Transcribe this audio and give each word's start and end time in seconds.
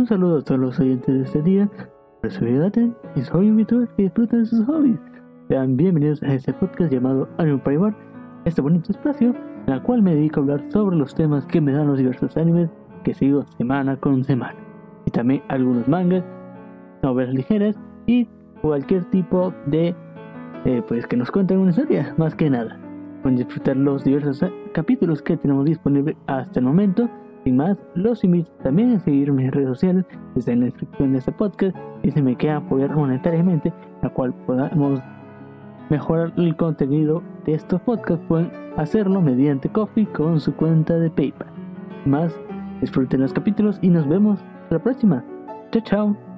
Un 0.00 0.06
saludo 0.06 0.38
a 0.38 0.40
todos 0.40 0.58
los 0.58 0.80
oyentes 0.80 1.14
de 1.14 1.22
este 1.24 1.42
día. 1.42 1.68
Date 2.22 2.90
y 3.16 3.20
soy 3.20 3.50
un 3.50 3.58
youtuber 3.58 3.86
que 3.88 4.04
disfruta 4.04 4.38
de 4.38 4.46
sus 4.46 4.64
hobbies. 4.64 4.98
Sean 5.46 5.76
bienvenidos 5.76 6.22
a 6.22 6.32
este 6.32 6.54
podcast 6.54 6.90
llamado 6.90 7.28
Anime 7.36 7.58
Privar, 7.58 7.94
este 8.46 8.62
bonito 8.62 8.92
espacio 8.92 9.34
en 9.66 9.74
el 9.74 9.82
cual 9.82 10.00
me 10.00 10.14
dedico 10.14 10.40
a 10.40 10.42
hablar 10.44 10.64
sobre 10.70 10.96
los 10.96 11.14
temas 11.14 11.44
que 11.44 11.60
me 11.60 11.72
dan 11.72 11.86
los 11.86 11.98
diversos 11.98 12.34
animes 12.38 12.70
que 13.04 13.12
sigo 13.12 13.44
semana 13.58 13.94
con 13.98 14.24
semana. 14.24 14.58
Y 15.04 15.10
también 15.10 15.42
algunos 15.48 15.86
mangas, 15.86 16.24
novelas 17.02 17.34
ligeras 17.34 17.76
y 18.06 18.26
cualquier 18.62 19.04
tipo 19.10 19.52
de 19.66 19.94
eh, 20.64 20.82
pues 20.88 21.06
que 21.06 21.18
nos 21.18 21.30
cuenten 21.30 21.58
una 21.58 21.72
historia, 21.72 22.14
más 22.16 22.34
que 22.34 22.48
nada. 22.48 22.80
Pueden 23.20 23.36
disfrutar 23.36 23.76
los 23.76 24.02
diversos 24.02 24.42
capítulos 24.72 25.20
que 25.20 25.36
tenemos 25.36 25.66
disponibles 25.66 26.16
hasta 26.26 26.58
el 26.58 26.64
momento 26.64 27.10
más, 27.52 27.76
los 27.94 28.24
invito 28.24 28.50
también 28.62 28.92
a 28.94 29.00
seguir 29.00 29.32
mis 29.32 29.50
redes 29.50 29.68
sociales 29.68 30.04
desde 30.34 30.56
la 30.56 30.66
descripción 30.66 31.12
de 31.12 31.18
este 31.18 31.32
podcast 31.32 31.76
y 32.02 32.10
si 32.10 32.22
me 32.22 32.36
queda 32.36 32.56
apoyar 32.56 32.94
monetariamente, 32.94 33.72
la 34.02 34.10
cual 34.10 34.34
podamos 34.46 35.00
mejorar 35.88 36.32
el 36.36 36.56
contenido 36.56 37.22
de 37.44 37.54
estos 37.54 37.80
podcasts, 37.82 38.24
pueden 38.28 38.50
hacerlo 38.76 39.20
mediante 39.20 39.68
Coffee 39.68 40.06
con 40.06 40.40
su 40.40 40.54
cuenta 40.54 40.98
de 40.98 41.10
PayPal. 41.10 41.48
Más, 42.06 42.38
disfruten 42.80 43.20
los 43.20 43.32
capítulos 43.32 43.78
y 43.82 43.88
nos 43.88 44.08
vemos 44.08 44.40
la 44.70 44.78
próxima. 44.78 45.24
Chao, 45.72 45.82
chao. 45.82 46.29